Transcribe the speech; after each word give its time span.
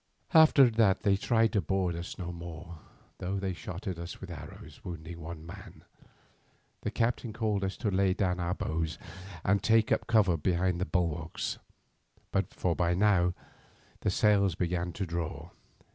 "After 0.33 0.67
that 0.67 1.01
they 1.03 1.15
tried 1.15 1.53
to 1.53 1.61
board 1.61 1.95
us 1.95 2.17
no 2.17 2.31
more, 2.31 2.79
though 3.19 3.35
they 3.37 3.53
shot 3.53 3.85
at 3.85 3.99
us 3.99 4.19
with 4.19 4.31
arrows, 4.31 4.83
wounding 4.83 5.19
one 5.21 5.45
man. 5.45 5.83
The 6.81 6.89
captain 6.89 7.33
called 7.33 7.61
to 7.61 7.67
us 7.67 7.77
to 7.77 7.91
lay 7.91 8.15
down 8.15 8.39
our 8.39 8.55
bows 8.55 8.97
and 9.45 9.61
take 9.61 9.93
cover 10.07 10.37
behind 10.37 10.81
the 10.81 10.85
bulwarks, 10.85 11.59
for 12.49 12.75
by 12.75 12.95
now 12.95 13.35
the 13.99 14.09
sails 14.09 14.55
began 14.55 14.91
to 14.93 15.05
draw. 15.05 15.51